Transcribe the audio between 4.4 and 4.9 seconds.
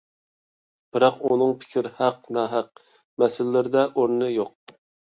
يوق.